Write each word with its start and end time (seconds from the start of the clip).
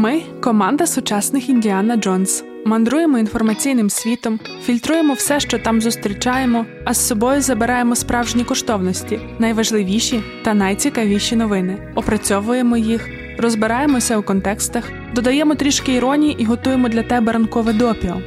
Ми 0.00 0.22
команда 0.42 0.86
сучасних 0.86 1.48
Індіана 1.48 1.96
Джонс. 1.96 2.44
Мандруємо 2.64 3.18
інформаційним 3.18 3.90
світом, 3.90 4.40
фільтруємо 4.62 5.14
все, 5.14 5.40
що 5.40 5.58
там 5.58 5.80
зустрічаємо, 5.80 6.66
а 6.84 6.94
з 6.94 7.06
собою 7.06 7.40
забираємо 7.40 7.96
справжні 7.96 8.44
коштовності, 8.44 9.20
найважливіші 9.38 10.22
та 10.44 10.54
найцікавіші 10.54 11.36
новини. 11.36 11.92
Опрацьовуємо 11.94 12.76
їх, 12.76 13.08
розбираємося 13.38 14.18
у 14.18 14.22
контекстах, 14.22 14.84
додаємо 15.14 15.54
трішки 15.54 15.92
іронії 15.92 16.36
і 16.38 16.44
готуємо 16.44 16.88
для 16.88 17.02
тебе 17.02 17.32
ранкове 17.32 17.72
допіо. 17.72 18.20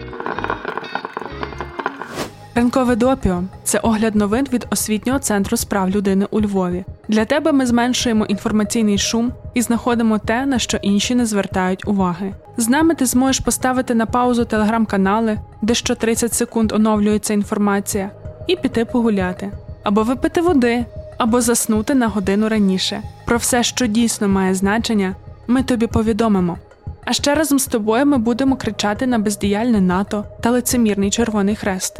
Ранкове 2.55 2.96
допіо 2.96 3.44
це 3.64 3.80
огляд 3.80 4.16
новин 4.16 4.48
від 4.54 4.68
освітнього 4.70 5.20
центру 5.20 5.58
справ 5.58 5.90
людини 5.90 6.28
у 6.32 6.42
Львові. 6.42 6.86
Для 7.08 7.26
тебе 7.26 7.52
ми 7.52 7.66
зменшуємо 7.66 8.26
інформаційний 8.26 8.98
шум 8.98 9.34
і 9.53 9.62
знаходимо 9.62 10.17
те, 10.17 10.45
на 10.45 10.59
що 10.59 10.77
інші 10.81 11.16
не 11.16 11.25
звертають 11.25 11.88
уваги. 11.88 12.34
З 12.57 12.70
нами 12.70 12.95
ти 12.95 13.05
зможеш 13.05 13.39
поставити 13.39 13.95
на 13.95 14.05
паузу 14.05 14.45
телеграм-канали, 14.45 15.39
де 15.62 15.73
що 15.73 15.95
30 15.95 16.34
секунд 16.34 16.71
оновлюється 16.71 17.34
інформація, 17.34 18.09
і 18.48 18.55
піти 18.55 18.85
погуляти, 18.85 19.52
або 19.84 20.03
випити 20.03 20.41
води, 20.41 20.85
або 21.17 21.41
заснути 21.41 21.93
на 21.93 22.07
годину 22.07 22.49
раніше. 22.49 23.02
Про 23.26 23.38
все, 23.38 23.63
що 23.63 23.88
дійсно 23.88 24.27
має 24.27 24.55
значення, 24.55 25.16
ми 25.48 25.63
тобі 25.63 25.88
повідомимо. 25.88 26.57
А 27.05 27.13
ще 27.13 27.35
разом 27.35 27.59
з 27.59 27.65
тобою 27.65 28.05
ми 28.05 28.17
будемо 28.17 28.55
кричати 28.55 29.07
на 29.07 29.20
бездіяльне 29.20 29.81
НАТО 29.81 30.26
та 30.41 30.49
лицемірний 30.49 31.09
Червоний 31.09 31.55
Хрест 31.55 31.99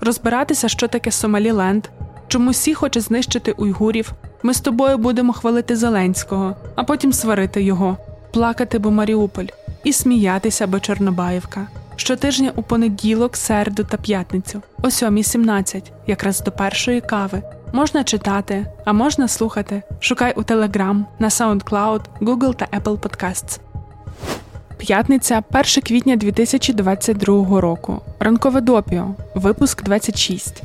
розбиратися, 0.00 0.68
що 0.68 0.88
таке 0.88 1.10
Сомаліленд, 1.10 1.88
чому 2.28 2.50
всі 2.50 2.74
хоче 2.74 3.00
знищити 3.00 3.52
уйгурів. 3.52 4.12
Ми 4.42 4.54
з 4.54 4.60
тобою 4.60 4.98
будемо 4.98 5.32
хвалити 5.32 5.76
Зеленського, 5.76 6.56
а 6.74 6.84
потім 6.84 7.12
сварити 7.12 7.62
його, 7.62 7.96
плакати, 8.32 8.78
бо 8.78 8.90
Маріуполь, 8.90 9.46
і 9.84 9.92
сміятися, 9.92 10.66
бо 10.66 10.80
Чорнобаївка. 10.80 11.66
Щотижня 11.96 12.52
у 12.56 12.62
понеділок, 12.62 13.36
середу 13.36 13.84
та 13.84 13.96
п'ятницю, 13.96 14.62
о 14.82 14.86
7.17, 14.86 15.82
якраз 16.06 16.40
до 16.40 16.52
першої 16.52 17.00
кави. 17.00 17.42
Можна 17.72 18.04
читати, 18.04 18.66
а 18.84 18.92
можна 18.92 19.28
слухати. 19.28 19.82
Шукай 20.00 20.32
у 20.36 20.42
Telegram, 20.42 21.04
на 21.18 21.28
SoundCloud, 21.28 22.00
Google 22.20 22.54
та 22.54 22.66
Apple 22.78 22.98
Podcasts. 22.98 23.60
П'ятниця, 24.76 25.42
1 25.50 25.64
квітня 25.64 26.16
2022 26.16 27.60
року. 27.60 28.00
Ранкове 28.20 28.60
допіо. 28.60 29.14
Випуск 29.34 29.82
26. 29.82 30.62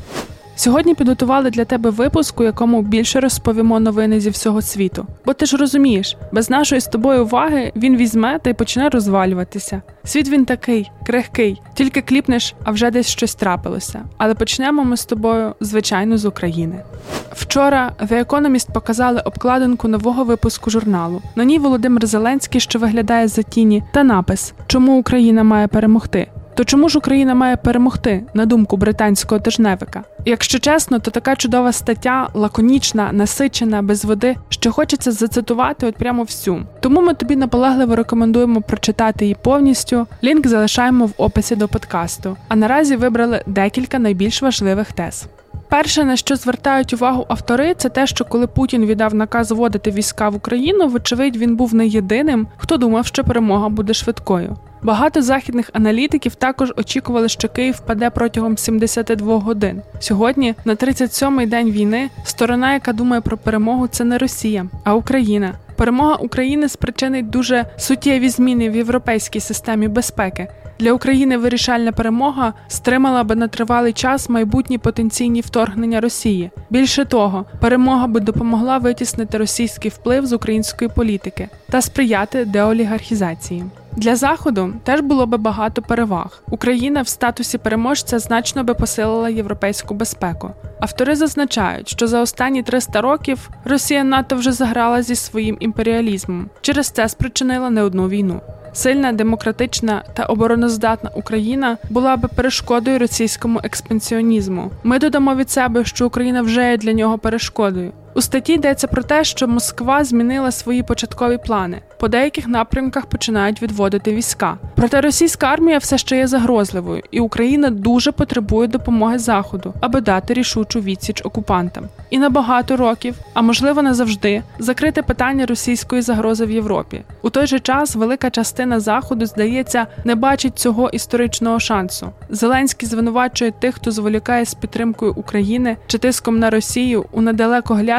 Сьогодні 0.56 0.96
підготували 0.96 1.50
для 1.50 1.66
тебе 1.66 1.90
випуск, 1.90 2.40
у 2.40 2.44
якому 2.44 2.82
більше 2.82 3.20
розповімо 3.20 3.80
новини 3.80 4.20
зі 4.20 4.30
всього 4.30 4.62
світу. 4.62 5.08
Бо 5.26 5.34
ти 5.34 5.46
ж 5.46 5.58
розумієш, 5.58 6.18
без 6.32 6.50
нашої 6.50 6.82
з 6.82 6.88
тобою 6.88 7.24
уваги 7.24 7.72
він 7.76 7.98
візьме 7.98 8.40
та 8.40 8.50
й 8.50 8.54
почне 8.54 8.90
розвалюватися. 8.90 9.82
Світ 10.04 10.30
він 10.30 10.46
такий, 10.46 10.92
крихкий, 11.06 11.62
тільки 11.74 12.02
кліпнеш, 12.02 12.56
а 12.64 12.72
вже 12.72 12.92
десь 12.92 13.08
щось 13.08 13.36
трапилося. 13.36 14.02
Але 14.18 14.34
почнемо 14.36 14.84
ми 14.84 14.98
з 14.98 15.06
тобою, 15.06 15.56
звичайно, 15.60 16.18
з 16.18 16.26
України. 16.26 16.84
Вчора 17.32 17.92
The 18.00 18.26
Economist 18.26 18.74
показали 18.74 19.20
обкладинку 19.20 19.88
нового 19.88 20.24
випуску 20.24 20.70
журналу. 20.70 21.22
На 21.36 21.44
ній 21.44 21.60
Володимир 21.60 22.06
Зеленський, 22.06 22.62
що 22.62 22.80
виглядає 22.80 23.28
за 23.28 23.42
тіні, 23.42 23.84
та 23.94 24.04
напис 24.04 24.54
Чому 24.68 25.00
Україна 25.00 25.44
має 25.44 25.68
перемогти. 25.68 26.28
То 26.56 26.64
чому 26.64 26.90
ж 26.90 26.98
Україна 26.98 27.36
має 27.36 27.58
перемогти, 27.58 28.24
на 28.34 28.46
думку 28.46 28.78
британського 28.78 29.42
тижневика? 29.42 30.04
Якщо 30.26 30.60
чесно, 30.60 31.00
то 31.00 31.12
така 31.12 31.36
чудова 31.36 31.72
стаття, 31.72 32.30
лаконічна, 32.34 33.12
насичена, 33.12 33.82
без 33.82 34.06
води, 34.06 34.36
що 34.50 34.72
хочеться 34.72 35.12
зацитувати 35.12 35.88
от 35.88 35.96
прямо 35.96 36.24
всю. 36.24 36.66
Тому 36.80 37.02
ми 37.02 37.14
тобі 37.14 37.36
наполегливо 37.36 37.96
рекомендуємо 37.96 38.62
прочитати 38.62 39.26
її 39.26 39.38
повністю. 39.42 40.08
Лінк 40.24 40.48
залишаємо 40.48 41.06
в 41.06 41.14
описі 41.18 41.56
до 41.56 41.68
подкасту. 41.68 42.38
А 42.48 42.56
наразі 42.56 42.96
вибрали 42.96 43.42
декілька 43.48 44.00
найбільш 44.00 44.42
важливих 44.42 44.92
тез. 44.92 45.26
Перше, 45.70 46.04
на 46.04 46.16
що 46.16 46.36
звертають 46.36 46.94
увагу 46.94 47.26
автори, 47.30 47.74
це 47.78 47.90
те, 47.90 48.08
що 48.08 48.26
коли 48.26 48.48
Путін 48.48 48.86
віддав 48.86 49.16
наказ 49.16 49.52
вводити 49.52 49.92
війська 49.92 50.30
в 50.30 50.36
Україну, 50.36 50.88
вочевидь, 50.88 51.38
він 51.38 51.56
був 51.56 51.76
не 51.76 51.88
єдиним, 51.88 52.48
хто 52.58 52.78
думав, 52.78 53.06
що 53.06 53.24
перемога 53.24 53.70
буде 53.70 53.94
швидкою. 53.94 54.58
Багато 54.84 55.22
західних 55.22 55.70
аналітиків 55.74 56.36
також 56.36 56.74
очікували, 56.78 57.30
що 57.30 57.50
Київ 57.50 57.76
впаде 57.76 58.10
протягом 58.10 58.58
72 58.58 59.40
годин. 59.40 59.82
Сьогодні, 60.00 60.56
на 60.66 60.76
37-й 60.76 61.46
день 61.46 61.72
війни, 61.72 62.10
сторона, 62.24 62.74
яка 62.74 62.94
думає 62.94 63.22
про 63.22 63.38
перемогу, 63.38 63.88
це 63.88 64.04
не 64.04 64.18
Росія, 64.18 64.66
а 64.84 64.96
Україна. 64.96 65.54
Перемога 65.76 66.16
України 66.16 66.70
спричинить 66.70 67.30
дуже 67.30 67.66
суттєві 67.78 68.30
зміни 68.30 68.70
в 68.70 68.76
європейській 68.76 69.40
системі 69.40 69.88
безпеки. 69.88 70.48
Для 70.80 70.94
України 70.94 71.38
вирішальна 71.38 71.92
перемога 71.92 72.54
стримала 72.68 73.24
би 73.24 73.36
на 73.36 73.48
тривалий 73.48 73.94
час 73.94 74.30
майбутні 74.30 74.78
потенційні 74.78 75.42
вторгнення 75.42 76.02
Росії. 76.02 76.52
Більше 76.70 77.06
того, 77.06 77.46
перемога 77.60 78.08
би 78.08 78.20
допомогла 78.20 78.78
витіснити 78.78 79.38
російський 79.38 79.92
вплив 79.92 80.26
з 80.26 80.34
української 80.34 80.92
політики 80.96 81.50
та 81.70 81.82
сприяти 81.82 82.46
деолігархізації. 82.46 83.64
Для 83.98 84.16
заходу 84.16 84.74
теж 84.84 85.02
було 85.02 85.26
би 85.26 85.38
багато 85.38 85.82
переваг. 85.82 86.44
Україна 86.50 87.02
в 87.02 87.08
статусі 87.08 87.58
переможця 87.58 88.20
значно 88.20 88.64
би 88.64 88.74
посилила 88.74 89.30
європейську 89.30 89.94
безпеку. 89.94 90.52
Автори 90.80 91.16
зазначають, 91.16 91.90
що 91.90 92.08
за 92.08 92.22
останні 92.22 92.64
300 92.64 93.02
років 93.02 93.50
Росія 93.66 94.04
НАТО 94.04 94.36
вже 94.36 94.52
заграла 94.52 95.02
зі 95.02 95.16
своїм 95.16 95.58
імперіалізмом. 95.60 96.50
Через 96.62 96.90
це 96.90 97.10
спричинила 97.10 97.70
не 97.70 97.84
одну 97.84 98.08
війну. 98.08 98.42
Сильна, 98.74 99.12
демократична 99.12 100.04
та 100.14 100.24
обороноздатна 100.24 101.10
Україна 101.16 101.78
була 101.90 102.18
би 102.18 102.28
перешкодою 102.28 103.00
російському 103.00 103.60
експансіонізму. 103.64 104.72
Ми 104.84 105.00
додамо 105.00 105.36
від 105.36 105.50
себе, 105.50 105.86
що 105.86 106.08
Україна 106.08 106.42
вже 106.42 106.70
є 106.72 106.78
для 106.78 106.94
нього 106.94 107.18
перешкодою. 107.18 107.92
У 108.16 108.22
статті 108.22 108.54
йдеться 108.54 108.88
про 108.88 109.04
те, 109.04 109.24
що 109.24 109.48
Москва 109.48 110.04
змінила 110.04 110.52
свої 110.52 110.84
початкові 110.84 111.38
плани. 111.38 111.82
По 112.00 112.08
деяких 112.08 112.48
напрямках 112.48 113.06
починають 113.06 113.62
відводити 113.62 114.16
війська. 114.16 114.58
Проте 114.76 115.02
російська 115.02 115.48
армія 115.48 115.78
все 115.78 115.98
ще 115.98 116.18
є 116.18 116.28
загрозливою, 116.28 117.04
і 117.12 117.20
Україна 117.20 117.70
дуже 117.70 118.12
потребує 118.12 118.68
допомоги 118.68 119.20
Заходу, 119.20 119.74
аби 119.82 120.02
дати 120.02 120.34
рішучу 120.34 120.80
відсіч 120.80 121.22
окупантам. 121.26 121.84
І 122.10 122.18
на 122.18 122.30
багато 122.30 122.78
років, 122.78 123.16
а 123.34 123.42
можливо 123.42 123.82
назавжди, 123.82 124.44
закрити 124.60 125.02
питання 125.02 125.46
російської 125.46 126.02
загрози 126.02 126.46
в 126.46 126.52
Європі. 126.52 127.02
У 127.22 127.30
той 127.30 127.48
же 127.48 127.60
час 127.60 127.96
велика 127.96 128.30
частина 128.30 128.80
заходу, 128.80 129.26
здається, 129.26 129.88
не 130.06 130.16
бачить 130.16 130.60
цього 130.60 130.90
історичного 130.90 131.60
шансу. 131.60 132.10
Зеленський 132.30 132.90
звинувачує 132.90 133.52
тих, 133.52 133.76
хто 133.76 133.92
зволікає 133.92 134.46
з 134.46 134.54
підтримкою 134.54 135.14
України 135.14 135.78
чи 135.88 135.98
тиском 135.98 136.40
на 136.40 136.50
Росію 136.50 137.06
у 137.12 137.22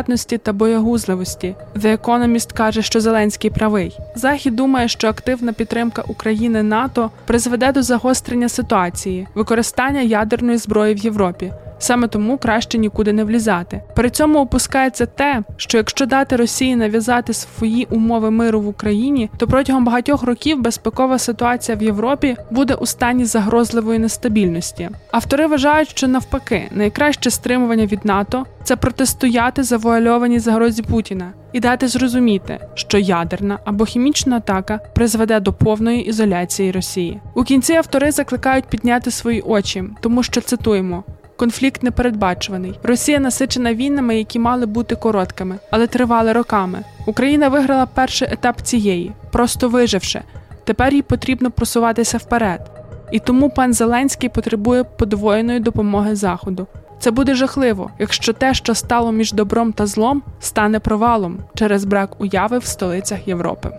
недалекоглядності 0.08 0.38
та 0.38 0.52
боягузливості. 0.52 1.54
The 1.76 1.98
Economist 1.98 2.52
каже, 2.54 2.82
що 2.82 3.00
Зеленський 3.00 3.50
правий. 3.50 3.98
Захід 4.14 4.56
думає, 4.56 4.88
що 4.88 5.08
активна 5.08 5.52
підтримка 5.52 6.02
України 6.08 6.62
НАТО 6.62 7.10
призведе 7.26 7.72
до 7.72 7.82
загострення 7.82 8.48
ситуації, 8.48 9.26
використання 9.34 10.00
ядерної 10.00 10.58
зброї 10.58 10.94
в 10.94 10.98
Європі. 10.98 11.52
Саме 11.84 12.08
тому 12.08 12.38
краще 12.38 12.78
нікуди 12.78 13.12
не 13.12 13.24
влізати. 13.24 13.82
При 13.96 14.10
цьому 14.10 14.40
опускається 14.40 15.06
те, 15.06 15.42
що 15.56 15.78
якщо 15.78 16.06
дати 16.06 16.36
Росії 16.36 16.76
нав'язати 16.76 17.32
свої 17.32 17.86
умови 17.90 18.30
миру 18.30 18.60
в 18.60 18.68
Україні, 18.68 19.30
то 19.36 19.46
протягом 19.46 19.84
багатьох 19.84 20.22
років 20.22 20.62
безпекова 20.62 21.18
ситуація 21.18 21.76
в 21.78 21.82
Європі 21.82 22.36
буде 22.50 22.74
у 22.74 22.86
стані 22.86 23.24
загрозливої 23.24 23.98
нестабільності. 23.98 24.90
Автори 25.10 25.46
вважають, 25.46 25.90
що 25.90 26.08
навпаки 26.08 26.68
найкраще 26.70 27.30
стримування 27.30 27.86
від 27.86 28.04
НАТО 28.04 28.46
це 28.62 28.76
протистояти 28.76 29.62
завуальованій 29.62 30.38
загрозі 30.38 30.82
Путіна 30.82 31.32
і 31.52 31.60
дати 31.60 31.88
зрозуміти, 31.88 32.58
що 32.74 32.98
ядерна 32.98 33.58
або 33.64 33.84
хімічна 33.84 34.36
атака 34.36 34.80
призведе 34.94 35.40
до 35.40 35.52
повної 35.52 36.06
ізоляції 36.08 36.72
Росії. 36.72 37.20
У 37.34 37.42
кінці 37.42 37.72
автори 37.72 38.10
закликають 38.10 38.64
підняти 38.64 39.10
свої 39.10 39.40
очі, 39.40 39.84
тому 40.00 40.22
що 40.22 40.40
цитуємо. 40.40 41.04
Конфлікт 41.36 41.82
непередбачуваний. 41.82 42.78
Росія 42.82 43.18
насичена 43.18 43.74
війнами, 43.74 44.18
які 44.18 44.38
мали 44.38 44.66
бути 44.66 44.96
короткими, 44.96 45.58
але 45.70 45.86
тривали 45.86 46.32
роками. 46.32 46.78
Україна 47.06 47.48
виграла 47.48 47.86
перший 47.86 48.28
етап 48.30 48.60
цієї, 48.60 49.12
просто 49.32 49.68
виживши. 49.68 50.22
Тепер 50.64 50.94
їй 50.94 51.02
потрібно 51.02 51.50
просуватися 51.50 52.18
вперед. 52.18 52.70
І 53.12 53.18
тому 53.18 53.50
пан 53.50 53.72
Зеленський 53.72 54.28
потребує 54.28 54.84
подвоєної 54.84 55.60
допомоги 55.60 56.16
Заходу. 56.16 56.66
Це 56.98 57.10
буде 57.10 57.34
жахливо, 57.34 57.90
якщо 57.98 58.32
те, 58.32 58.54
що 58.54 58.74
стало 58.74 59.12
між 59.12 59.32
добром 59.32 59.72
та 59.72 59.86
злом, 59.86 60.22
стане 60.40 60.80
провалом 60.80 61.38
через 61.54 61.84
брак 61.84 62.20
уяви 62.20 62.58
в 62.58 62.64
столицях 62.64 63.28
Європи. 63.28 63.70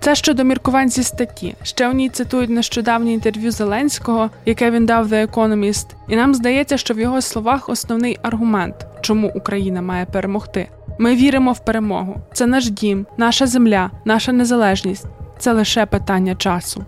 Це 0.00 0.14
щодо 0.14 0.44
міркувань 0.44 0.88
зі 0.88 1.02
статті. 1.02 1.54
Ще 1.62 1.88
в 1.88 1.94
ній 1.94 2.08
цитують 2.08 2.50
нещодавнє 2.50 3.12
інтерв'ю 3.12 3.50
Зеленського, 3.50 4.30
яке 4.46 4.70
він 4.70 4.86
дав 4.86 5.12
The 5.12 5.30
Economist, 5.30 5.86
і 6.08 6.16
нам 6.16 6.34
здається, 6.34 6.76
що 6.76 6.94
в 6.94 6.98
його 6.98 7.20
словах 7.20 7.68
основний 7.68 8.18
аргумент, 8.22 8.86
чому 9.00 9.32
Україна 9.34 9.82
має 9.82 10.06
перемогти. 10.06 10.68
Ми 10.98 11.14
віримо 11.14 11.52
в 11.52 11.58
перемогу. 11.58 12.16
Це 12.32 12.46
наш 12.46 12.70
дім, 12.70 13.06
наша 13.16 13.46
земля, 13.46 13.90
наша 14.04 14.32
незалежність. 14.32 15.06
це 15.38 15.52
лише 15.52 15.86
питання 15.86 16.34
часу. 16.34 16.84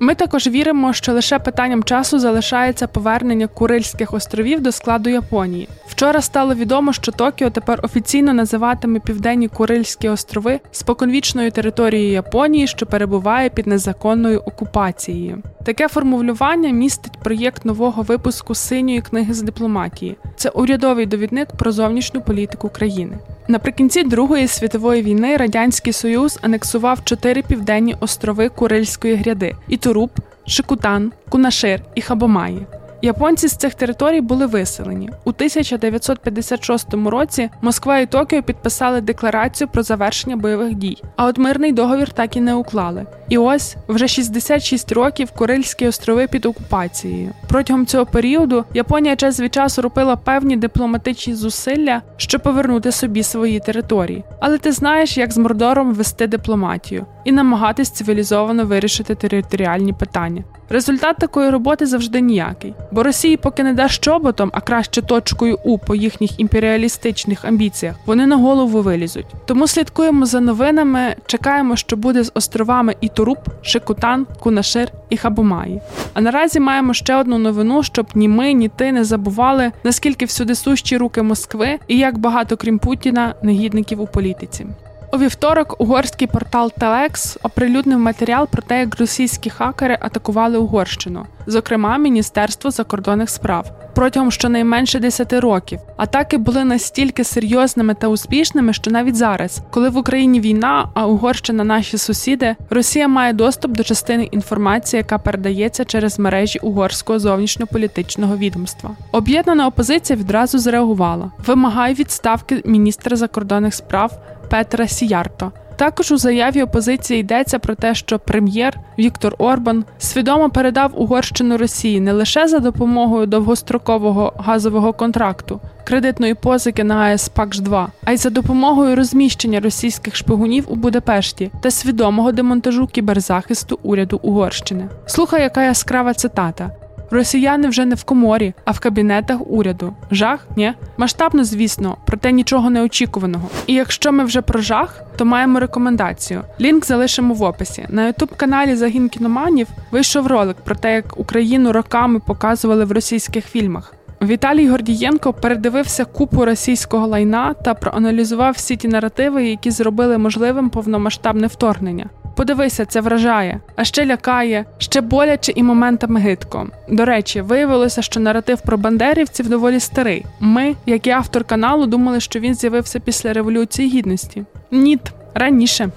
Ми 0.00 0.14
також 0.14 0.46
віримо, 0.46 0.92
що 0.92 1.12
лише 1.12 1.38
питанням 1.38 1.84
часу 1.84 2.18
залишається 2.18 2.86
повернення 2.86 3.46
Курильських 3.46 4.14
островів 4.14 4.60
до 4.60 4.72
складу 4.72 5.10
Японії. 5.10 5.68
Вчора 5.86 6.22
стало 6.22 6.54
відомо, 6.54 6.92
що 6.92 7.12
Токіо 7.12 7.50
тепер 7.50 7.80
офіційно 7.82 8.34
називатиме 8.34 9.00
Південні 9.00 9.48
Курильські 9.48 10.08
острови 10.08 10.60
споконвічною 10.70 11.50
територією 11.50 12.12
Японії, 12.12 12.66
що 12.66 12.86
перебуває 12.86 13.48
під 13.48 13.66
незаконною 13.66 14.38
окупацією. 14.38 15.42
Таке 15.64 15.88
формулювання 15.88 16.70
містить 16.70 17.18
проєкт 17.22 17.64
нового 17.64 18.02
випуску 18.02 18.54
синьої 18.54 19.00
книги 19.00 19.34
з 19.34 19.42
дипломатії. 19.42 20.16
Це 20.36 20.48
урядовий 20.48 21.06
довідник 21.06 21.48
про 21.52 21.72
зовнішню 21.72 22.20
політику 22.20 22.68
країни. 22.68 23.18
Наприкінці 23.50 24.04
Другої 24.04 24.48
світової 24.48 25.02
війни 25.02 25.36
Радянський 25.36 25.92
Союз 25.92 26.38
анексував 26.42 27.04
чотири 27.04 27.42
південні 27.42 27.96
острови 28.00 28.48
Курильської 28.48 29.14
гряди: 29.14 29.54
Ітуруп, 29.68 30.10
Шикутан, 30.46 31.12
Кунашир 31.28 31.80
і 31.94 32.00
Хабомаї. 32.00 32.66
Японці 33.02 33.48
з 33.48 33.56
цих 33.56 33.74
територій 33.74 34.20
були 34.20 34.46
виселені 34.46 35.10
у 35.24 35.30
1956 35.30 36.94
році. 36.94 37.50
Москва 37.62 37.98
і 37.98 38.06
Токіо 38.06 38.42
підписали 38.42 39.00
декларацію 39.00 39.68
про 39.68 39.82
завершення 39.82 40.36
бойових 40.36 40.74
дій, 40.74 41.02
а 41.16 41.26
от 41.26 41.38
мирний 41.38 41.72
договір 41.72 42.10
так 42.10 42.36
і 42.36 42.40
не 42.40 42.54
уклали. 42.54 43.06
І 43.28 43.38
ось 43.38 43.76
вже 43.88 44.08
66 44.08 44.92
років 44.92 45.30
Курильські 45.30 45.88
острови 45.88 46.26
під 46.26 46.46
окупацією. 46.46 47.30
Протягом 47.48 47.86
цього 47.86 48.06
періоду 48.06 48.64
Японія 48.74 49.16
час 49.16 49.40
від 49.40 49.54
часу 49.54 49.82
робила 49.82 50.16
певні 50.16 50.56
дипломатичні 50.56 51.34
зусилля, 51.34 52.02
щоб 52.16 52.42
повернути 52.42 52.92
собі 52.92 53.22
свої 53.22 53.60
території. 53.60 54.24
Але 54.40 54.58
ти 54.58 54.72
знаєш, 54.72 55.18
як 55.18 55.32
з 55.32 55.38
Мордором 55.38 55.94
вести 55.94 56.26
дипломатію 56.26 57.06
і 57.28 57.32
намагатись 57.32 57.90
цивілізовано 57.90 58.64
вирішити 58.64 59.14
територіальні 59.14 59.92
питання. 59.92 60.44
Результат 60.70 61.16
такої 61.16 61.50
роботи 61.50 61.86
завжди 61.86 62.20
ніякий, 62.20 62.74
бо 62.90 63.02
Росії 63.02 63.36
поки 63.36 63.62
не 63.62 63.72
дасть 63.72 64.00
чоботом, 64.00 64.50
а 64.54 64.60
краще 64.60 65.02
точкою 65.02 65.58
У 65.64 65.78
по 65.78 65.94
їхніх 65.94 66.40
імперіалістичних 66.40 67.44
амбіціях, 67.44 67.96
вони 68.06 68.26
на 68.26 68.36
голову 68.36 68.82
вилізуть. 68.82 69.26
Тому 69.46 69.66
слідкуємо 69.66 70.26
за 70.26 70.40
новинами, 70.40 71.16
чекаємо, 71.26 71.76
що 71.76 71.96
буде 71.96 72.24
з 72.24 72.32
островами 72.34 72.96
Ітуруп, 73.00 73.38
Шикутан, 73.62 74.26
Кунашир 74.40 74.92
і 75.10 75.16
Хабумаї. 75.16 75.80
А 76.14 76.20
наразі 76.20 76.60
маємо 76.60 76.94
ще 76.94 77.16
одну 77.16 77.38
новину, 77.38 77.82
щоб 77.82 78.06
ні 78.14 78.28
ми, 78.28 78.52
ні 78.52 78.68
ти 78.68 78.92
не 78.92 79.04
забували, 79.04 79.72
наскільки 79.84 80.24
всюди 80.24 80.54
сущі 80.54 80.96
руки 80.96 81.22
Москви 81.22 81.78
і 81.88 81.98
як 81.98 82.18
багато 82.18 82.56
крім 82.56 82.78
Путіна 82.78 83.34
негідників 83.42 84.00
у 84.00 84.06
політиці. 84.06 84.66
У 85.12 85.18
вівторок 85.18 85.80
угорський 85.80 86.26
портал 86.26 86.72
Телекс 86.78 87.38
оприлюднив 87.42 87.98
матеріал 87.98 88.48
про 88.48 88.62
те, 88.62 88.80
як 88.80 88.98
російські 88.98 89.50
хакери 89.50 89.98
атакували 90.00 90.58
Угорщину, 90.58 91.26
зокрема 91.48 91.98
Міністерство 91.98 92.70
закордонних 92.70 93.30
справ. 93.30 93.70
Протягом 93.94 94.30
щонайменше 94.30 95.00
10 95.00 95.32
років 95.32 95.80
атаки 95.96 96.38
були 96.38 96.64
настільки 96.64 97.24
серйозними 97.24 97.94
та 97.94 98.08
успішними, 98.08 98.72
що 98.72 98.90
навіть 98.90 99.16
зараз, 99.16 99.60
коли 99.70 99.88
в 99.88 99.96
Україні 99.96 100.40
війна, 100.40 100.88
а 100.94 101.06
Угорщина 101.06 101.64
наші 101.64 101.98
сусіди, 101.98 102.56
Росія 102.70 103.08
має 103.08 103.32
доступ 103.32 103.72
до 103.72 103.84
частини 103.84 104.24
інформації, 104.24 104.98
яка 104.98 105.18
передається 105.18 105.84
через 105.84 106.18
мережі 106.18 106.58
угорського 106.58 107.18
зовнішньополітичного 107.18 108.36
відомства. 108.36 108.90
Об'єднана 109.12 109.66
опозиція 109.66 110.18
відразу 110.18 110.58
зреагувала: 110.58 111.30
вимагає 111.46 111.94
відставки 111.94 112.62
міністра 112.64 113.16
закордонних 113.16 113.74
справ. 113.74 114.12
Петра 114.50 114.88
Сіярто. 114.88 115.52
Також 115.78 116.12
у 116.12 116.16
заяві 116.16 116.62
опозиції 116.62 117.20
йдеться 117.20 117.58
про 117.58 117.74
те, 117.74 117.94
що 117.94 118.18
прем'єр 118.18 118.78
Віктор 118.98 119.34
Орбан 119.38 119.84
свідомо 119.98 120.50
передав 120.50 120.90
Угорщину 120.94 121.56
Росії 121.56 122.00
не 122.00 122.12
лише 122.12 122.48
за 122.48 122.58
допомогою 122.58 123.26
довгострокового 123.26 124.32
газового 124.36 124.92
контракту, 124.92 125.60
кредитної 125.84 126.34
позики 126.34 126.84
на 126.84 126.96
АЕС 126.96 127.28
пакш 127.28 127.58
2 127.58 127.88
а 128.04 128.12
й 128.12 128.16
за 128.16 128.30
допомогою 128.30 128.96
розміщення 128.96 129.60
російських 129.60 130.16
шпигунів 130.16 130.64
у 130.68 130.74
Будапешті 130.74 131.50
та 131.60 131.70
свідомого 131.70 132.32
демонтажу 132.32 132.86
кіберзахисту 132.86 133.78
уряду 133.82 134.20
Угорщини. 134.22 134.88
Слухай, 135.06 135.42
яка 135.42 135.62
яскрава 135.62 136.14
цитата. 136.14 136.70
Росіяни 137.10 137.68
вже 137.68 137.84
не 137.84 137.94
в 137.94 138.04
коморі, 138.04 138.54
а 138.64 138.70
в 138.70 138.80
кабінетах 138.80 139.40
уряду. 139.46 139.92
Жах? 140.10 140.46
Ні? 140.56 140.72
Масштабно, 140.96 141.44
звісно, 141.44 141.96
проте 142.04 142.32
нічого 142.32 142.70
неочікуваного. 142.70 143.48
І 143.66 143.74
якщо 143.74 144.12
ми 144.12 144.24
вже 144.24 144.42
про 144.42 144.60
жах, 144.60 145.02
то 145.16 145.24
маємо 145.24 145.60
рекомендацію. 145.60 146.42
Лінк 146.60 146.84
залишимо 146.84 147.34
в 147.34 147.42
описі. 147.42 147.86
На 147.88 148.06
ютуб-каналі 148.06 148.76
Загін 148.76 149.08
кіноманів 149.08 149.66
вийшов 149.90 150.26
ролик 150.26 150.56
про 150.56 150.74
те, 150.74 150.94
як 150.94 151.18
Україну 151.18 151.72
роками 151.72 152.18
показували 152.18 152.84
в 152.84 152.92
російських 152.92 153.46
фільмах. 153.46 153.94
Віталій 154.22 154.68
Гордієнко 154.68 155.32
передивився 155.32 156.04
купу 156.04 156.44
російського 156.44 157.06
лайна 157.06 157.54
та 157.54 157.74
проаналізував 157.74 158.52
всі 158.52 158.76
ті 158.76 158.88
наративи, 158.88 159.44
які 159.44 159.70
зробили 159.70 160.18
можливим 160.18 160.70
повномасштабне 160.70 161.46
вторгнення. 161.46 162.06
Подивися, 162.38 162.84
це 162.84 163.00
вражає, 163.00 163.60
а 163.76 163.84
ще 163.84 164.06
лякає, 164.06 164.64
ще 164.78 165.00
боляче 165.00 165.52
і 165.56 165.62
моментами 165.62 166.20
гидко. 166.20 166.66
До 166.88 167.04
речі, 167.04 167.40
виявилося, 167.40 168.02
що 168.02 168.20
наратив 168.20 168.60
про 168.60 168.78
бандерівців 168.78 169.48
доволі 169.48 169.80
старий. 169.80 170.24
Ми, 170.40 170.74
як 170.86 171.06
і 171.06 171.10
автор 171.10 171.44
каналу, 171.44 171.86
думали, 171.86 172.20
що 172.20 172.40
він 172.40 172.54
з'явився 172.54 173.00
після 173.00 173.32
революції 173.32 173.88
гідності. 173.88 174.44
Ніт, 174.70 175.00
раніше. 175.34 175.88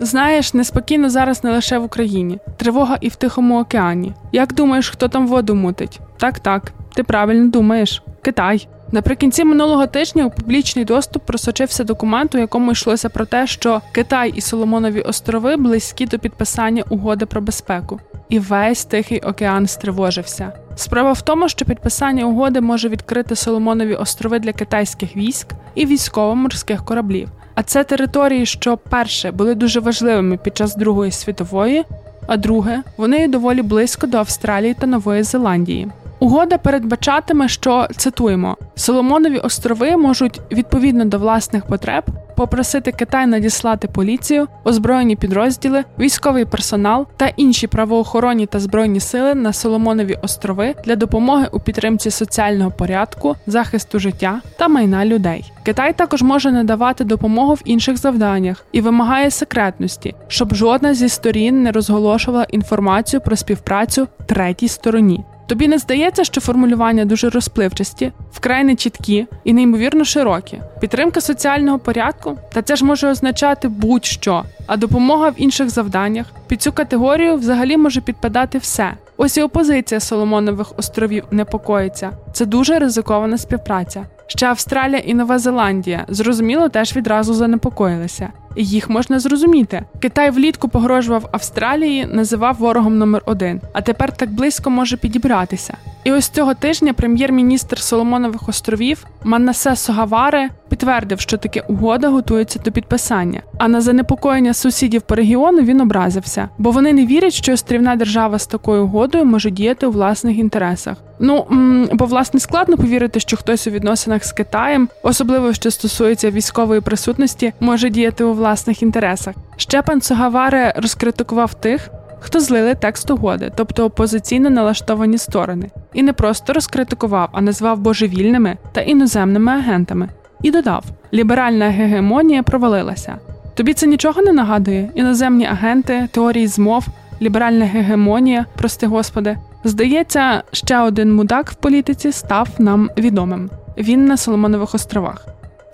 Знаєш, 0.00 0.54
неспокійно 0.54 1.10
зараз 1.10 1.44
не 1.44 1.50
лише 1.50 1.78
в 1.78 1.84
Україні, 1.84 2.38
тривога 2.56 2.98
і 3.00 3.08
в 3.08 3.16
Тихому 3.16 3.60
океані. 3.60 4.12
Як 4.32 4.54
думаєш, 4.54 4.90
хто 4.90 5.08
там 5.08 5.26
воду 5.26 5.54
мутить? 5.54 6.00
Так, 6.16 6.38
так, 6.38 6.72
ти 6.94 7.02
правильно 7.02 7.50
думаєш. 7.50 8.02
Китай. 8.22 8.68
Наприкінці 8.92 9.44
минулого 9.44 9.86
тижня 9.86 10.26
у 10.26 10.30
публічний 10.30 10.84
доступ 10.84 11.22
просочився 11.22 11.84
документ, 11.84 12.34
у 12.34 12.38
якому 12.38 12.72
йшлося 12.72 13.08
про 13.08 13.26
те, 13.26 13.46
що 13.46 13.80
Китай 13.92 14.32
і 14.36 14.40
Соломонові 14.40 15.00
острови 15.00 15.56
близькі 15.56 16.06
до 16.06 16.18
підписання 16.18 16.84
угоди 16.90 17.26
про 17.26 17.40
безпеку, 17.40 18.00
і 18.28 18.38
весь 18.38 18.84
Тихий 18.84 19.20
океан 19.20 19.66
стривожився. 19.66 20.52
Справа 20.76 21.12
в 21.12 21.22
тому, 21.22 21.48
що 21.48 21.64
підписання 21.64 22.24
угоди 22.24 22.60
може 22.60 22.88
відкрити 22.88 23.36
Соломонові 23.36 23.94
острови 23.94 24.38
для 24.38 24.52
китайських 24.52 25.16
військ 25.16 25.46
і 25.74 25.86
військово-морських 25.86 26.84
кораблів. 26.84 27.28
А 27.54 27.62
це 27.62 27.84
території, 27.84 28.46
що 28.46 28.76
перше 28.76 29.30
були 29.30 29.54
дуже 29.54 29.80
важливими 29.80 30.36
під 30.36 30.56
час 30.56 30.76
Другої 30.76 31.10
світової, 31.10 31.84
а 32.26 32.36
друге, 32.36 32.82
вони 32.96 33.28
доволі 33.28 33.62
близько 33.62 34.06
до 34.06 34.18
Австралії 34.18 34.74
та 34.74 34.86
Нової 34.86 35.22
Зеландії. 35.22 35.88
Угода 36.20 36.58
передбачатиме, 36.58 37.48
що 37.48 37.86
цитуємо 37.96 38.56
Соломонові 38.74 39.38
острови 39.38 39.96
можуть 39.96 40.40
відповідно 40.52 41.04
до 41.04 41.18
власних 41.18 41.66
потреб 41.66 42.04
попросити 42.38 42.92
Китай 42.92 43.26
надіслати 43.26 43.88
поліцію, 43.88 44.46
озброєні 44.64 45.16
підрозділи, 45.16 45.84
військовий 45.98 46.44
персонал 46.44 47.06
та 47.16 47.26
інші 47.26 47.66
правоохоронні 47.66 48.46
та 48.46 48.60
збройні 48.60 49.00
сили 49.00 49.34
на 49.34 49.52
Соломонові 49.52 50.18
острови 50.22 50.74
для 50.84 50.96
допомоги 50.96 51.48
у 51.52 51.60
підтримці 51.60 52.10
соціального 52.10 52.70
порядку, 52.70 53.36
захисту 53.46 53.98
життя 53.98 54.40
та 54.58 54.68
майна 54.68 55.04
людей. 55.04 55.52
Китай 55.62 55.92
також 55.92 56.22
може 56.22 56.52
надавати 56.52 57.04
допомогу 57.04 57.54
в 57.54 57.62
інших 57.64 57.96
завданнях 57.96 58.64
і 58.72 58.80
вимагає 58.80 59.30
секретності, 59.30 60.14
щоб 60.28 60.54
жодна 60.54 60.94
зі 60.94 61.08
сторін 61.08 61.62
не 61.62 61.72
розголошувала 61.72 62.44
інформацію 62.44 63.20
про 63.20 63.36
співпрацю 63.36 64.08
третій 64.26 64.68
стороні. 64.68 65.24
Тобі 65.48 65.68
не 65.68 65.78
здається, 65.78 66.24
що 66.24 66.40
формулювання 66.40 67.04
дуже 67.04 67.30
розпливчасті, 67.30 68.12
вкрай 68.32 68.64
нечіткі 68.64 69.26
і 69.44 69.52
неймовірно 69.52 70.04
широкі. 70.04 70.60
Підтримка 70.80 71.20
соціального 71.20 71.78
порядку, 71.78 72.38
та 72.52 72.62
це 72.62 72.76
ж 72.76 72.84
може 72.84 73.08
означати 73.08 73.68
будь-що, 73.68 74.44
а 74.66 74.76
допомога 74.76 75.28
в 75.28 75.34
інших 75.36 75.70
завданнях. 75.70 76.26
Під 76.46 76.62
цю 76.62 76.72
категорію 76.72 77.36
взагалі 77.36 77.76
може 77.76 78.00
підпадати 78.00 78.58
все. 78.58 78.92
Ось 79.16 79.36
і 79.36 79.42
опозиція 79.42 80.00
Соломонових 80.00 80.78
островів 80.78 81.24
непокоїться. 81.30 82.10
Це 82.32 82.46
дуже 82.46 82.78
ризикована 82.78 83.38
співпраця. 83.38 84.06
Ще 84.26 84.46
Австралія 84.46 84.98
і 84.98 85.14
Нова 85.14 85.38
Зеландія 85.38 86.04
зрозуміло 86.08 86.68
теж 86.68 86.96
відразу 86.96 87.34
занепокоїлися. 87.34 88.28
Їх 88.56 88.90
можна 88.90 89.18
зрозуміти. 89.18 89.82
Китай 90.00 90.30
влітку 90.30 90.68
погрожував 90.68 91.28
Австралії, 91.32 92.06
називав 92.12 92.56
ворогом 92.58 92.98
номер 92.98 93.22
один, 93.26 93.60
а 93.72 93.80
тепер 93.80 94.16
так 94.16 94.32
близько 94.32 94.70
може 94.70 94.96
підібратися. 94.96 95.74
І 96.04 96.12
ось 96.12 96.28
цього 96.28 96.54
тижня 96.54 96.92
прем'єр-міністр 96.92 97.78
Соломонових 97.78 98.48
островів 98.48 99.04
Маннасе 99.24 99.76
Согаваре 99.76 100.48
підтвердив, 100.68 101.20
що 101.20 101.36
таке 101.36 101.60
угода 101.68 102.08
готується 102.08 102.58
до 102.64 102.72
підписання. 102.72 103.42
А 103.58 103.68
на 103.68 103.80
занепокоєння 103.80 104.54
сусідів 104.54 105.02
по 105.02 105.14
регіону 105.14 105.62
він 105.62 105.80
образився, 105.80 106.48
бо 106.58 106.70
вони 106.70 106.92
не 106.92 107.06
вірять, 107.06 107.32
що 107.32 107.52
острівна 107.52 107.96
держава 107.96 108.38
з 108.38 108.46
такою 108.46 108.84
угодою 108.84 109.24
може 109.24 109.50
діяти 109.50 109.86
у 109.86 109.90
власних 109.90 110.38
інтересах. 110.38 110.96
Ну 111.20 111.46
бо 111.92 112.04
власне 112.04 112.40
складно 112.40 112.76
повірити, 112.76 113.20
що 113.20 113.36
хтось 113.36 113.66
у 113.66 113.70
відносинах 113.70 114.24
з 114.24 114.32
Китаєм, 114.32 114.88
особливо 115.02 115.52
що 115.52 115.70
стосується 115.70 116.30
військової 116.30 116.80
присутності, 116.80 117.52
може 117.60 117.90
діяти 117.90 118.24
у 118.24 118.34
власних 118.38 118.82
інтересах. 118.82 119.34
Щепан 119.56 120.00
Сугаваре 120.00 120.74
розкритикував 120.76 121.54
тих, 121.54 121.90
хто 122.20 122.40
злили 122.40 122.74
текст 122.74 123.10
угоди, 123.10 123.52
тобто 123.56 123.84
опозиційно 123.84 124.50
налаштовані 124.50 125.18
сторони, 125.18 125.70
і 125.94 126.02
не 126.02 126.12
просто 126.12 126.52
розкритикував, 126.52 127.28
а 127.32 127.40
назвав 127.40 127.78
божевільними 127.78 128.56
та 128.72 128.80
іноземними 128.80 129.52
агентами. 129.52 130.08
І 130.42 130.50
додав: 130.50 130.84
ліберальна 131.14 131.68
гегемонія 131.68 132.42
провалилася. 132.42 133.18
Тобі 133.54 133.74
це 133.74 133.86
нічого 133.86 134.22
не 134.22 134.32
нагадує? 134.32 134.90
Іноземні 134.94 135.46
агенти, 135.46 136.08
теорії 136.12 136.46
змов, 136.46 136.86
ліберальна 137.22 137.64
гегемонія, 137.64 138.46
прости 138.56 138.86
господи. 138.86 139.36
Здається, 139.64 140.42
ще 140.52 140.78
один 140.78 141.14
мудак 141.14 141.50
в 141.50 141.54
політиці 141.54 142.12
став 142.12 142.48
нам 142.58 142.90
відомим. 142.98 143.50
Він 143.78 144.04
на 144.04 144.16
Соломонових 144.16 144.74
островах. 144.74 145.26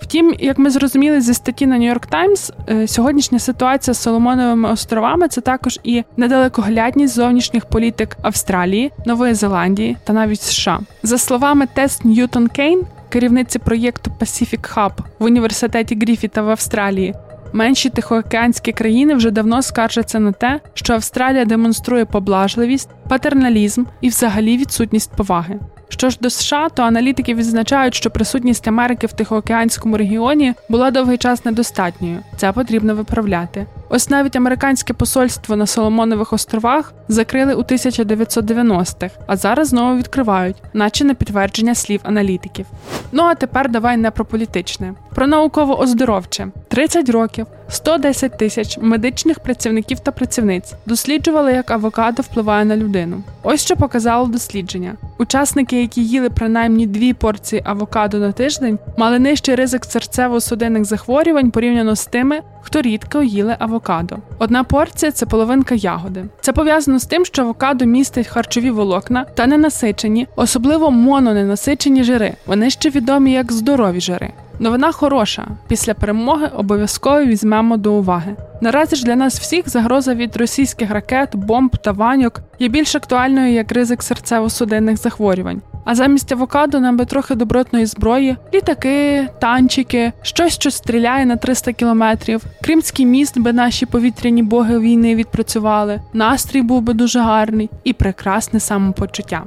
Втім, 0.05 0.35
як 0.39 0.57
ми 0.57 0.69
зрозуміли 0.69 1.21
зі 1.21 1.33
статті 1.33 1.67
на 1.67 1.77
Нью-Йорк 1.77 2.07
Таймс, 2.09 2.51
е, 2.69 2.87
сьогоднішня 2.87 3.39
ситуація 3.39 3.93
з 3.93 4.01
Соломоновими 4.01 4.71
островами 4.71 5.27
це 5.27 5.41
також 5.41 5.79
і 5.83 6.03
недалекоглядність 6.17 7.13
зовнішніх 7.15 7.65
політик 7.65 8.17
Австралії, 8.21 8.91
Нової 9.05 9.33
Зеландії 9.33 9.97
та 10.03 10.13
навіть 10.13 10.41
США. 10.41 10.79
За 11.03 11.17
словами 11.17 11.67
Тес 11.73 12.03
Ньютон 12.03 12.47
Кейн, 12.47 12.81
керівниці 13.09 13.59
проєкту 13.59 14.11
Pacific 14.19 14.75
Hub 14.75 14.91
в 15.19 15.23
університеті 15.23 15.95
Гріфіта 15.95 16.41
в 16.41 16.49
Австралії, 16.49 17.15
Менші 17.53 17.89
тихоокеанські 17.89 18.71
країни 18.71 19.13
вже 19.13 19.31
давно 19.31 19.61
скаржаться 19.61 20.19
на 20.19 20.31
те, 20.31 20.59
що 20.73 20.93
Австралія 20.93 21.45
демонструє 21.45 22.05
поблажливість, 22.05 22.89
патерналізм 23.09 23.83
і 24.01 24.09
взагалі 24.09 24.57
відсутність 24.57 25.11
поваги. 25.15 25.59
Що 25.89 26.09
ж 26.09 26.17
до 26.21 26.29
США, 26.29 26.69
то 26.69 26.83
аналітики 26.83 27.33
відзначають, 27.33 27.95
що 27.95 28.11
присутність 28.11 28.67
Америки 28.67 29.07
в 29.07 29.13
Тихоокеанському 29.13 29.97
регіоні 29.97 30.53
була 30.69 30.91
довгий 30.91 31.17
час 31.17 31.45
недостатньою. 31.45 32.19
Це 32.37 32.51
потрібно 32.51 32.95
виправляти. 32.95 33.65
Ось 33.89 34.09
навіть 34.09 34.35
американське 34.35 34.93
посольство 34.93 35.55
на 35.55 35.67
Соломонових 35.67 36.33
островах 36.33 36.93
закрили 37.07 37.53
у 37.53 37.61
1990-х, 37.61 39.15
а 39.27 39.37
зараз 39.37 39.67
знову 39.67 39.97
відкривають, 39.97 40.55
наче 40.73 41.05
на 41.05 41.13
підтвердження 41.13 41.75
слів 41.75 41.99
аналітиків. 42.03 42.65
Ну 43.11 43.23
а 43.23 43.35
тепер 43.35 43.71
давай 43.71 43.97
не 43.97 44.11
про 44.11 44.25
політичне, 44.25 44.93
про 45.15 45.27
науково-оздоровче. 45.27 46.47
30 46.67 47.09
років, 47.09 47.47
110 47.69 48.37
тисяч 48.37 48.77
медичних 48.77 49.39
працівників 49.39 49.99
та 49.99 50.11
працівниць 50.11 50.73
досліджували, 50.85 51.53
як 51.53 51.71
авокадо 51.71 52.21
впливає 52.21 52.65
на 52.65 52.77
людину. 52.77 53.23
Ось 53.43 53.61
що 53.61 53.75
показало 53.75 54.27
дослідження. 54.27 54.95
Учасники, 55.17 55.81
які 55.81 56.03
їли 56.03 56.29
принаймні 56.29 56.87
дві 56.87 57.13
порції 57.13 57.61
авокадо 57.65 58.17
на 58.17 58.31
тиждень, 58.31 58.79
мали 58.97 59.19
нижчий 59.19 59.55
ризик 59.55 59.81
серцево-судинних 59.81 60.83
захворювань 60.83 61.51
порівняно 61.51 61.95
з 61.95 62.05
тими, 62.05 62.41
хто 62.61 62.81
рідко 62.81 63.23
їли 63.23 63.55
авокадо. 63.59 64.15
Одна 64.39 64.63
порція 64.63 65.11
це 65.11 65.25
половинка 65.25 65.75
ягоди. 65.75 66.25
Це 66.41 66.53
пов'язано 66.53 66.99
з 66.99 67.05
тим, 67.05 67.25
що 67.25 67.41
авокадо 67.41 67.85
містить 67.85 68.27
харчові 68.27 68.69
волокна 68.69 69.25
та 69.35 69.47
ненасичені, 69.47 70.27
особливо 70.35 70.91
мононенасичені 70.91 72.03
жири. 72.03 72.33
Вони 72.45 72.69
ще 72.69 72.89
відомі 72.89 73.31
як 73.31 73.51
здорові 73.51 74.01
жири. 74.01 74.33
Новина 74.59 74.91
хороша. 74.91 75.47
Після 75.67 75.93
перемоги 75.93 76.49
обов'язково 76.57 77.23
візьмемо 77.23 77.77
до 77.77 77.93
уваги. 77.93 78.35
Наразі 78.61 78.95
ж 78.95 79.05
для 79.05 79.15
нас 79.15 79.39
всіх 79.39 79.69
загроза 79.69 80.13
від 80.13 80.37
російських 80.37 80.91
ракет, 80.91 81.35
бомб 81.35 81.77
та 81.77 81.91
ваньок 81.91 82.41
є 82.59 82.67
більш 82.67 82.95
актуальною 82.95 83.53
як 83.53 83.71
ризик 83.71 83.99
серцево-судинних 83.99 84.97
захворювань. 84.97 85.61
А 85.85 85.95
замість 85.95 86.31
авокадо 86.31 86.79
нам 86.79 86.97
би 86.97 87.05
трохи 87.05 87.35
добротної 87.35 87.85
зброї, 87.85 88.37
літаки, 88.53 89.27
танчики, 89.39 90.11
щось, 90.21 90.53
що 90.53 90.71
стріляє 90.71 91.25
на 91.25 91.35
300 91.35 91.73
кілометрів. 91.73 92.43
Кримський 92.61 93.05
міст 93.05 93.39
би 93.39 93.53
наші 93.53 93.85
повітряні 93.85 94.43
боги 94.43 94.79
війни 94.79 95.15
відпрацювали. 95.15 96.01
Настрій 96.13 96.61
був 96.61 96.81
би 96.81 96.93
дуже 96.93 97.19
гарний 97.19 97.69
і 97.83 97.93
прекрасне 97.93 98.59
самопочуття. 98.59 99.43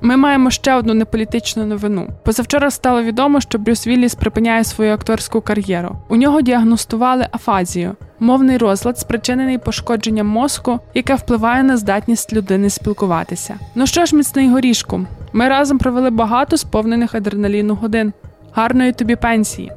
Ми 0.00 0.16
маємо 0.16 0.50
ще 0.50 0.74
одну 0.74 0.94
неполітичну 0.94 1.66
новину. 1.66 2.08
Позавчора 2.24 2.70
стало 2.70 3.02
відомо, 3.02 3.40
що 3.40 3.58
Брюс 3.58 3.86
Вілліс 3.86 4.14
припиняє 4.14 4.64
свою 4.64 4.92
акторську 4.92 5.40
кар'єру. 5.40 5.96
У 6.08 6.16
нього 6.16 6.40
діагностували 6.40 7.26
афазію, 7.32 7.94
мовний 8.20 8.56
розлад, 8.58 8.98
спричинений 8.98 9.58
пошкодженням 9.58 10.26
мозку, 10.26 10.80
яке 10.94 11.14
впливає 11.14 11.62
на 11.62 11.76
здатність 11.76 12.32
людини 12.32 12.70
спілкуватися. 12.70 13.58
Ну 13.74 13.86
що 13.86 14.04
ж, 14.04 14.16
міцний 14.16 14.48
горішку, 14.48 15.06
ми 15.32 15.48
разом 15.48 15.78
провели 15.78 16.10
багато 16.10 16.56
сповнених 16.56 17.14
адреналіну 17.14 17.74
годин. 17.74 18.12
Гарної 18.52 18.92
тобі 18.92 19.16
пенсії! 19.16 19.72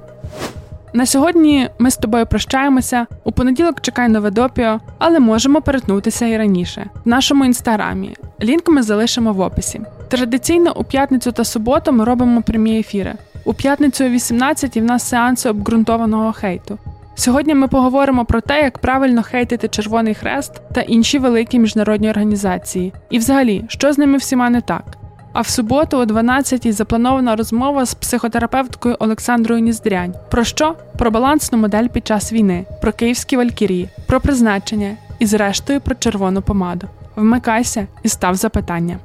На 0.94 1.06
сьогодні 1.06 1.70
ми 1.80 1.92
з 1.92 1.98
тобою 1.98 2.26
прощаємося. 2.26 3.08
У 3.24 3.32
понеділок 3.32 3.82
чекай 3.82 4.10
нове 4.10 4.32
допіо, 4.32 4.80
але 4.98 5.20
можемо 5.20 5.62
перетнутися 5.62 6.26
і 6.26 6.38
раніше. 6.38 6.90
В 7.06 7.10
нашому 7.10 7.46
інстаграмі. 7.46 8.16
Лінк 8.42 8.70
ми 8.70 8.84
залишимо 8.84 9.34
в 9.34 9.40
описі. 9.40 9.82
Традиційно 10.08 10.74
у 10.78 10.84
п'ятницю 10.84 11.32
та 11.32 11.44
суботу 11.44 11.92
ми 11.92 12.06
робимо 12.06 12.42
прямі 12.42 12.80
ефіри. 12.80 13.14
У 13.46 13.54
п'ятницю 13.54 14.06
о 14.06 14.10
18 14.10 14.78
в 14.78 14.84
нас 14.84 15.10
сеанси 15.10 15.50
обґрунтованого 15.50 16.32
хейту. 16.32 16.78
Сьогодні 17.16 17.56
ми 17.56 17.68
поговоримо 17.68 18.26
про 18.26 18.42
те, 18.42 18.62
як 18.62 18.78
правильно 18.78 19.24
хейтити 19.24 19.68
Червоний 19.68 20.14
Хрест 20.14 20.62
та 20.74 20.82
інші 20.82 21.20
великі 21.20 21.60
міжнародні 21.60 22.10
організації, 22.10 22.94
і 23.10 23.18
взагалі, 23.18 23.66
що 23.68 23.94
з 23.94 23.98
ними 23.98 24.18
всіма 24.18 24.50
не 24.50 24.62
так. 24.62 25.01
А 25.34 25.42
в 25.42 25.48
суботу, 25.48 25.98
о 25.98 26.04
12-й 26.04 26.72
запланована 26.72 27.36
розмова 27.36 27.86
з 27.86 27.94
психотерапевткою 27.94 28.96
Олександрою 29.00 29.62
Ніздрянь. 29.62 30.14
Про 30.30 30.44
що? 30.44 30.76
Про 30.98 31.12
балансну 31.12 31.58
модель 31.58 31.88
під 31.88 32.08
час 32.08 32.34
війни, 32.34 32.66
про 32.82 32.92
київські 32.94 33.38
валькірії, 33.38 33.90
про 34.08 34.22
призначення 34.22 34.98
і, 35.20 35.26
зрештою, 35.26 35.82
про 35.82 35.96
червону 35.96 36.42
помаду. 36.42 36.88
Вмикайся 37.16 37.88
і 38.04 38.10
став 38.10 38.36
запитання. 38.36 38.98